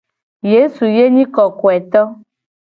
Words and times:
Yesu 0.51 0.83
ye 0.95 1.05
nyi 1.13 1.25
kokoeto. 1.35 2.01